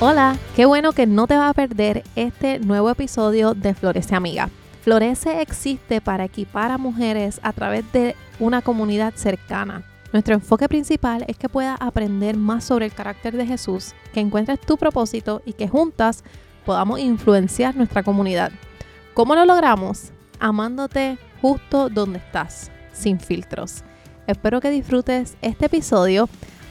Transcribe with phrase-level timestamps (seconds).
[0.00, 4.48] Hola, qué bueno que no te vas a perder este nuevo episodio de Florece Amiga.
[4.82, 9.82] Florece existe para equipar a mujeres a través de una comunidad cercana.
[10.12, 14.60] Nuestro enfoque principal es que puedas aprender más sobre el carácter de Jesús, que encuentres
[14.60, 16.22] tu propósito y que juntas
[16.64, 18.52] podamos influenciar nuestra comunidad.
[19.14, 20.12] ¿Cómo lo logramos?
[20.38, 23.82] Amándote justo donde estás, sin filtros.
[24.28, 26.28] Espero que disfrutes este episodio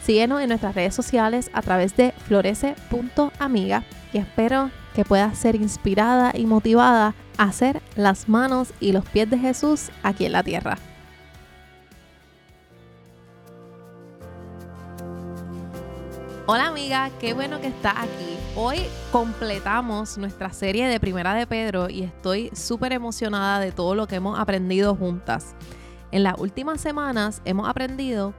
[0.08, 3.84] Síguenos en nuestras redes sociales a través de florece.amiga
[4.14, 9.30] y espero que puedas ser inspirada y motivada a hacer las manos y los pies
[9.30, 10.78] de Jesús aquí en la tierra.
[16.46, 18.38] Hola amiga, qué bueno que estás aquí.
[18.56, 18.78] Hoy
[19.12, 24.16] completamos nuestra serie de Primera de Pedro y estoy súper emocionada de todo lo que
[24.16, 25.54] hemos aprendido juntas.
[26.12, 28.34] En las últimas semanas hemos aprendido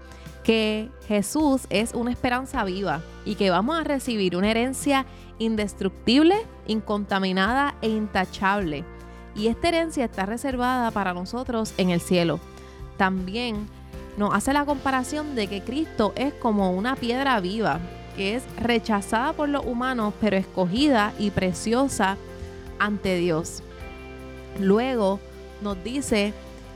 [0.49, 5.05] que Jesús es una esperanza viva y que vamos a recibir una herencia
[5.39, 8.83] indestructible, incontaminada e intachable.
[9.37, 12.41] Y esta herencia está reservada para nosotros en el cielo.
[12.97, 13.67] También
[14.17, 17.79] nos hace la comparación de que Cristo es como una piedra viva,
[18.17, 22.17] que es rechazada por los humanos, pero escogida y preciosa
[22.79, 23.63] ante Dios.
[24.59, 25.21] Luego
[25.61, 26.33] nos dice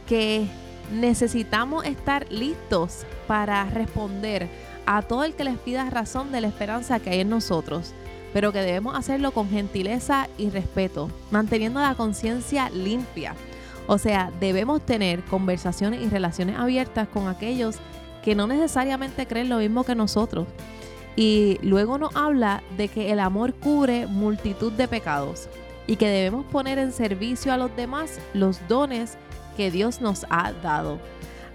[0.06, 0.46] que
[0.91, 4.48] necesitamos estar listos para responder
[4.86, 7.92] a todo el que les pida razón de la esperanza que hay en nosotros,
[8.33, 13.34] pero que debemos hacerlo con gentileza y respeto, manteniendo la conciencia limpia.
[13.86, 17.77] O sea, debemos tener conversaciones y relaciones abiertas con aquellos
[18.22, 20.46] que no necesariamente creen lo mismo que nosotros.
[21.17, 25.48] Y luego nos habla de que el amor cubre multitud de pecados
[25.86, 29.19] y que debemos poner en servicio a los demás los dones
[29.56, 30.98] que Dios nos ha dado.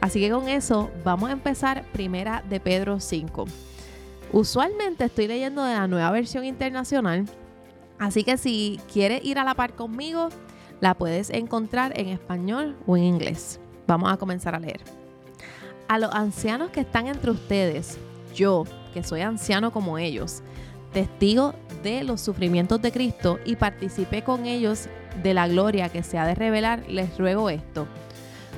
[0.01, 3.45] Así que con eso vamos a empezar primera de Pedro 5.
[4.31, 7.25] Usualmente estoy leyendo de la nueva versión internacional,
[7.97, 10.29] así que si quieres ir a la par conmigo,
[10.81, 13.59] la puedes encontrar en español o en inglés.
[13.87, 14.81] Vamos a comenzar a leer.
[15.87, 17.97] A los ancianos que están entre ustedes,
[18.35, 20.43] yo, que soy anciano como ellos,
[20.91, 24.87] testigo de los sufrimientos de Cristo y participé con ellos
[25.21, 27.87] de la gloria que se ha de revelar, les ruego esto.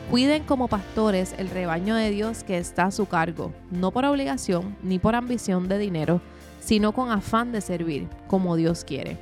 [0.10, 4.76] Cuiden como pastores el rebaño de Dios que está a su cargo, no por obligación
[4.82, 6.22] ni por ambición de dinero,
[6.60, 9.18] sino con afán de servir, como Dios quiere.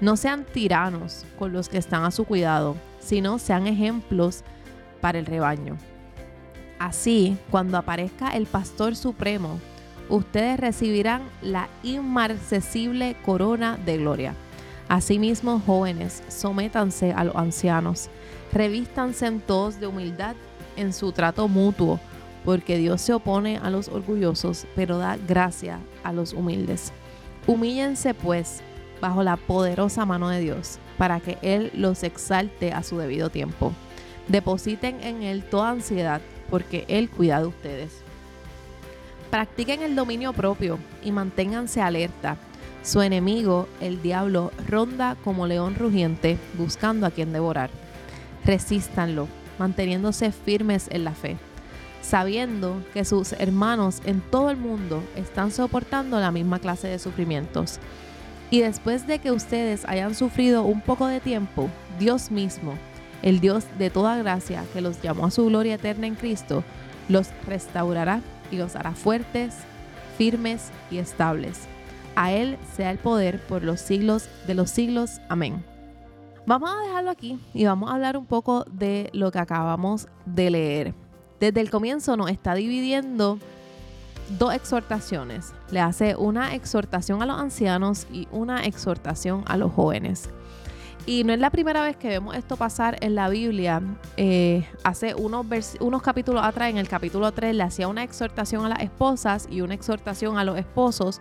[0.00, 4.44] No sean tiranos con los que están a su cuidado, sino sean ejemplos
[5.00, 5.78] para el rebaño.
[6.78, 9.58] Así, cuando aparezca el Pastor Supremo,
[10.10, 14.34] ustedes recibirán la inmarcesible corona de gloria.
[14.88, 18.08] Asimismo, jóvenes, sométanse a los ancianos,
[18.52, 20.36] revístanse en todos de humildad
[20.76, 21.98] en su trato mutuo,
[22.44, 26.92] porque Dios se opone a los orgullosos, pero da gracia a los humildes.
[27.48, 28.60] Humíllense pues
[29.00, 33.72] bajo la poderosa mano de Dios, para que Él los exalte a su debido tiempo.
[34.28, 37.90] Depositen en Él toda ansiedad, porque Él cuida de ustedes.
[39.30, 42.36] Practiquen el dominio propio y manténganse alerta.
[42.86, 47.68] Su enemigo, el diablo, ronda como león rugiente buscando a quien devorar.
[48.44, 49.26] Resístanlo,
[49.58, 51.36] manteniéndose firmes en la fe,
[52.00, 57.80] sabiendo que sus hermanos en todo el mundo están soportando la misma clase de sufrimientos.
[58.52, 62.74] Y después de que ustedes hayan sufrido un poco de tiempo, Dios mismo,
[63.20, 66.62] el Dios de toda gracia que los llamó a su gloria eterna en Cristo,
[67.08, 68.20] los restaurará
[68.52, 69.56] y los hará fuertes,
[70.16, 71.66] firmes y estables.
[72.16, 75.20] A Él sea el poder por los siglos de los siglos.
[75.28, 75.64] Amén.
[76.46, 80.50] Vamos a dejarlo aquí y vamos a hablar un poco de lo que acabamos de
[80.50, 80.94] leer.
[81.40, 83.38] Desde el comienzo nos está dividiendo
[84.38, 85.52] dos exhortaciones.
[85.70, 90.30] Le hace una exhortación a los ancianos y una exhortación a los jóvenes.
[91.04, 93.80] Y no es la primera vez que vemos esto pasar en la Biblia.
[94.16, 95.46] Eh, hace unos,
[95.78, 99.60] unos capítulos atrás, en el capítulo 3, le hacía una exhortación a las esposas y
[99.60, 101.20] una exhortación a los esposos.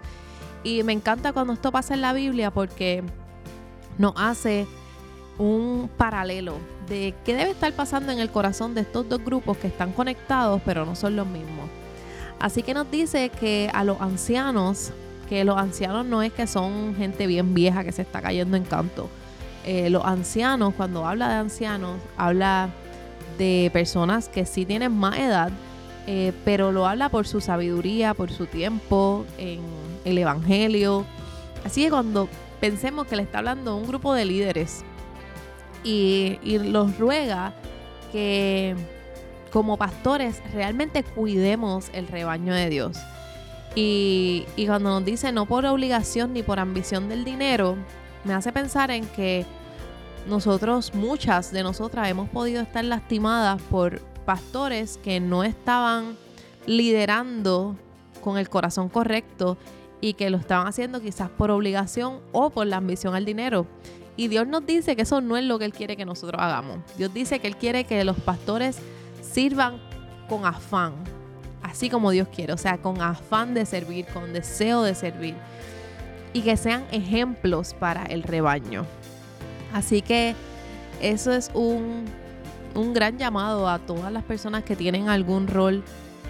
[0.65, 3.03] Y me encanta cuando esto pasa en la Biblia porque
[3.97, 4.67] nos hace
[5.37, 6.57] un paralelo
[6.90, 10.61] de qué debe estar pasando en el corazón de estos dos grupos que están conectados
[10.66, 11.69] pero no son los mismos.
[12.40, 14.91] Así que nos dice que a los ancianos,
[15.29, 18.63] que los ancianos no es que son gente bien vieja que se está cayendo en
[18.63, 19.07] canto
[19.66, 22.69] eh, los ancianos, cuando habla de ancianos, habla
[23.40, 25.51] de personas que sí tienen más edad,
[26.07, 29.61] eh, pero lo habla por su sabiduría, por su tiempo en
[30.03, 31.05] el Evangelio.
[31.63, 32.29] Así que cuando
[32.59, 34.84] pensemos que le está hablando a un grupo de líderes
[35.84, 37.53] y, los ruega
[38.11, 38.75] que
[39.52, 42.97] como pastores realmente cuidemos el rebaño de Dios.
[43.75, 47.78] Y, y cuando nos dice no por obligación ni por ambición del dinero,
[48.23, 49.46] me hace pensar en que
[50.28, 56.17] nosotros, muchas de nosotras, hemos podido estar lastimadas por pastores que no estaban
[56.66, 57.75] liderando
[58.22, 59.57] con el corazón correcto
[60.01, 63.66] y que lo estaban haciendo quizás por obligación o por la ambición al dinero.
[64.17, 66.79] Y Dios nos dice que eso no es lo que Él quiere que nosotros hagamos.
[66.97, 68.77] Dios dice que Él quiere que los pastores
[69.22, 69.77] sirvan
[70.29, 70.93] con afán,
[71.61, 75.35] así como Dios quiere, o sea, con afán de servir, con deseo de servir
[76.33, 78.85] y que sean ejemplos para el rebaño.
[79.73, 80.35] Así que
[81.01, 82.05] eso es un,
[82.75, 85.83] un gran llamado a todas las personas que tienen algún rol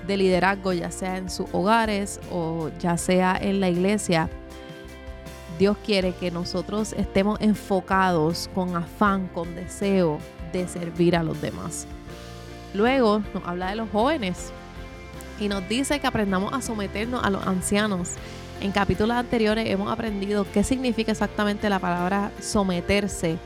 [0.07, 4.29] de liderazgo, ya sea en sus hogares o ya sea en la iglesia.
[5.57, 10.19] Dios quiere que nosotros estemos enfocados con afán, con deseo
[10.51, 11.87] de servir a los demás.
[12.73, 14.51] Luego nos habla de los jóvenes
[15.39, 18.11] y nos dice que aprendamos a someternos a los ancianos.
[18.61, 23.37] En capítulos anteriores hemos aprendido qué significa exactamente la palabra someterse,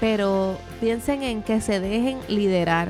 [0.00, 2.88] pero piensen en que se dejen liderar,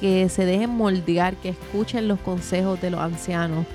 [0.00, 3.66] que se dejen moldear, que escuchen los consejos de los ancianos.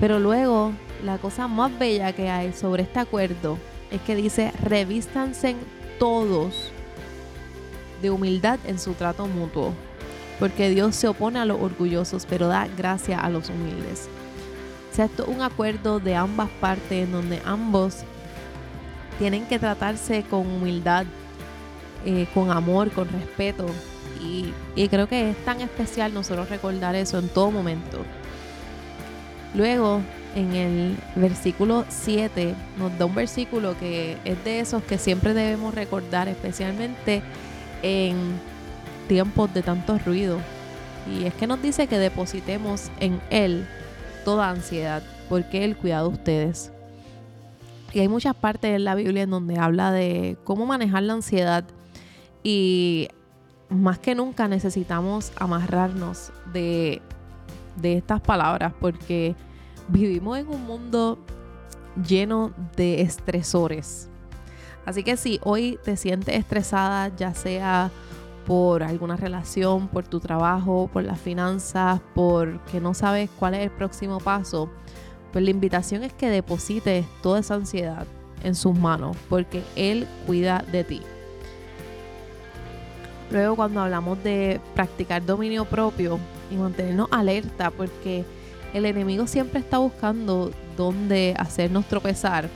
[0.00, 0.72] Pero luego,
[1.04, 3.58] la cosa más bella que hay sobre este acuerdo
[3.90, 5.56] es que dice, revístanse
[5.98, 6.72] todos
[8.02, 9.72] de humildad en su trato mutuo
[10.38, 14.08] porque Dios se opone a los orgullosos, pero da gracia a los humildes.
[14.90, 17.98] O sea, esto es un acuerdo de ambas partes en donde ambos
[19.18, 21.06] tienen que tratarse con humildad,
[22.04, 23.66] eh, con amor, con respeto.
[24.22, 24.52] Y,
[24.88, 27.98] creo que es tan especial nosotros recordar eso en todo momento.
[29.54, 30.00] Luego,
[30.34, 35.74] en el versículo 7, nos da un versículo que es de esos que siempre debemos
[35.74, 37.22] recordar, especialmente
[37.82, 38.16] en
[39.08, 40.38] tiempos de tanto ruido.
[41.10, 43.66] Y es que nos dice que depositemos en Él
[44.24, 46.72] toda ansiedad, porque Él cuida de ustedes.
[47.92, 51.64] Y hay muchas partes en la Biblia en donde habla de cómo manejar la ansiedad
[52.50, 53.10] y
[53.68, 57.02] más que nunca necesitamos amarrarnos de,
[57.82, 59.36] estas palabras porque
[59.88, 61.18] vivimos en un mundo
[62.02, 64.08] lleno de estresores.
[64.86, 67.90] Así que si hoy te sientes estresada, ya sea
[68.46, 73.70] por alguna relación, por tu trabajo, por las finanzas, porque no sabes cuál es el
[73.70, 74.70] próximo paso,
[75.34, 78.06] pues la invitación es que deposites toda esa ansiedad
[78.42, 81.02] en sus manos, porque Él cuida de ti.
[83.30, 86.18] Luego cuando hablamos de practicar dominio propio
[86.50, 88.24] y mantenernos alerta, porque
[88.72, 92.48] el enemigo siempre está buscando dónde hacernos tropezar.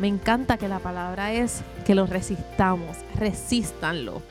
[0.00, 4.22] Me encanta que la palabra es que lo resistamos, resístanlo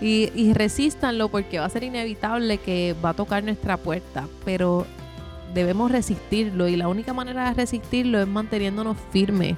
[0.00, 4.86] y, y resístanlo porque va a ser inevitable que va a tocar nuestra puerta, pero
[5.54, 9.56] debemos resistirlo y la única manera de resistirlo es manteniéndonos firmes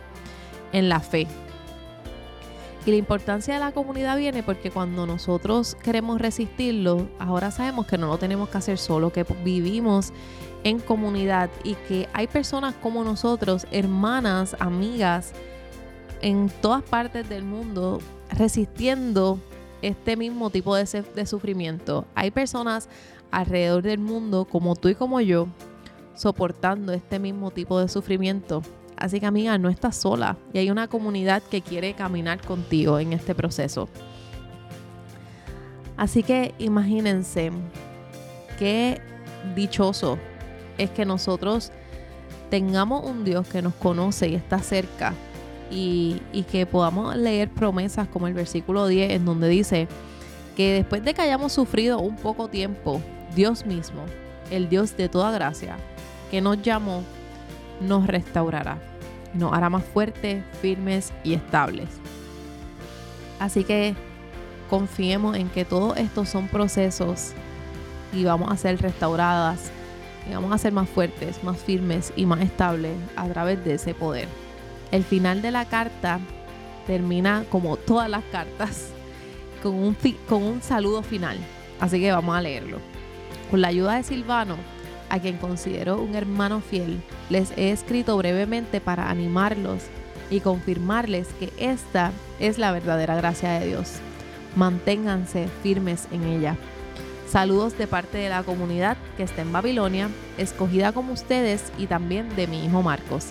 [0.72, 1.26] en la fe.
[2.86, 7.96] Y la importancia de la comunidad viene porque cuando nosotros queremos resistirlo, ahora sabemos que
[7.96, 10.12] no lo tenemos que hacer solo, que vivimos
[10.64, 15.32] en comunidad y que hay personas como nosotros, hermanas, amigas,
[16.20, 18.00] en todas partes del mundo,
[18.30, 19.38] resistiendo
[19.82, 22.06] este mismo tipo de, sufrimiento.
[22.14, 22.88] Hay personas
[23.30, 25.48] alrededor del mundo, como tú y como yo,
[26.14, 28.62] soportando este mismo tipo de sufrimiento.
[29.04, 33.12] Así que amiga, no estás sola y hay una comunidad que quiere caminar contigo en
[33.12, 33.86] este proceso.
[35.98, 37.52] Así que imagínense
[38.58, 39.02] qué
[39.54, 40.18] dichoso
[40.78, 41.70] es que nosotros
[42.48, 45.12] tengamos un Dios que nos conoce y está cerca
[45.70, 49.86] y, que podamos leer promesas como el versículo 10 en donde dice
[50.56, 53.02] que después de que hayamos sufrido un poco tiempo,
[53.36, 54.06] Dios mismo,
[54.50, 55.76] el Dios de toda gracia,
[56.30, 57.02] que nos llamó,
[57.82, 58.78] nos restaurará,
[59.34, 61.88] nos hará más fuertes, firmes y estables.
[63.38, 63.94] Así que
[64.70, 67.32] confiemos en que todos estos son procesos
[68.12, 69.70] y vamos a ser restauradas
[70.28, 73.94] y vamos a ser más fuertes, más firmes y más estables a través de ese
[73.94, 74.28] poder.
[74.90, 76.20] El final de la carta
[76.86, 78.90] termina como todas las cartas
[79.62, 79.96] con un,
[80.28, 81.38] con un saludo final.
[81.80, 82.78] Así que vamos a leerlo.
[83.50, 84.56] Con la ayuda de Silvano,
[85.14, 89.84] a quien considero un hermano fiel, les he escrito brevemente para animarlos
[90.28, 93.92] y confirmarles que esta es la verdadera gracia de Dios.
[94.56, 96.56] Manténganse firmes en ella.
[97.30, 102.34] Saludos de parte de la comunidad que está en Babilonia, escogida como ustedes y también
[102.34, 103.26] de mi hijo Marcos.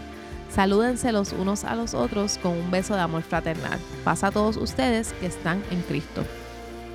[0.49, 3.77] Salúdense los unos a los otros con un beso de amor fraternal.
[4.05, 6.23] Pasa a todos ustedes que están en Cristo.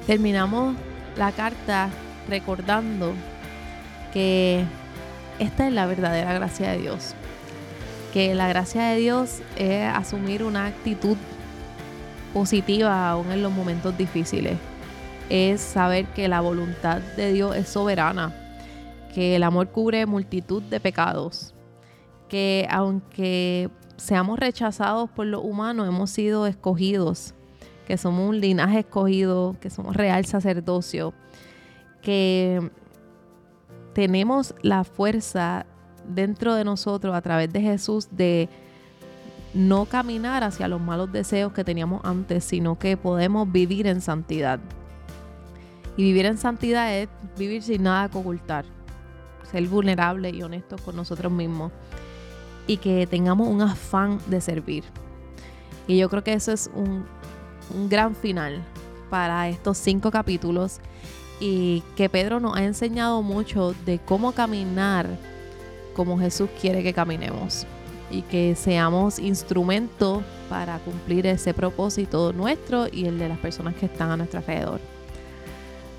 [0.07, 0.77] Terminamos
[1.19, 1.91] la carta
[2.27, 3.13] recordando
[4.13, 4.65] que
[5.39, 7.15] esta es la verdadera gracia de Dios.
[8.13, 11.17] Que la gracia de Dios es asumir una actitud
[12.33, 14.57] positiva aún en los momentos difíciles.
[15.29, 18.35] Es saber que la voluntad de Dios es soberana,
[19.15, 21.55] que el amor cubre multitud de pecados,
[22.29, 27.35] que aunque seamos rechazados por los humanos, hemos sido escogidos,
[27.87, 31.13] que somos un linaje escogido, que somos real sacerdocio,
[32.03, 32.71] que
[33.99, 35.67] tenemos la fuerza
[36.07, 38.49] dentro de nosotros a través de Jesús de
[39.55, 44.61] no caminar hacia los malos deseos que teníamos antes, sino que podemos vivir en santidad.
[45.97, 48.67] Y vivir en santidad es vivir sin nada que ocultar,
[49.51, 51.73] ser vulnerable y honesto con nosotros mismos
[52.69, 54.85] y que tengamos un afán de servir.
[55.89, 57.05] Y yo creo que eso es un,
[57.75, 58.63] un gran final
[59.11, 60.79] para estos cinco capítulos
[61.41, 65.09] y que Pedro nos ha enseñado mucho de cómo caminar
[65.95, 67.67] como Jesús quiere que caminemos
[68.11, 73.87] y que seamos instrumento para cumplir ese propósito nuestro y el de las personas que
[73.87, 74.81] están a nuestro alrededor.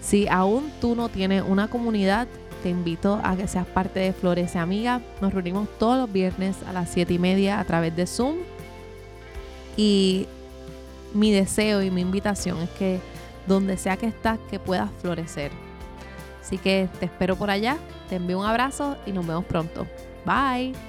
[0.01, 2.27] Si aún tú no tienes una comunidad,
[2.63, 5.01] te invito a que seas parte de Florece Amiga.
[5.21, 8.37] Nos reunimos todos los viernes a las 7 y media a través de Zoom.
[9.77, 10.27] Y
[11.13, 12.99] mi deseo y mi invitación es que
[13.49, 15.51] donde sea que estás, que puedas florecer.
[16.39, 17.77] Así que te espero por allá,
[18.07, 19.85] te envío un abrazo y nos vemos pronto.
[20.25, 20.88] Bye.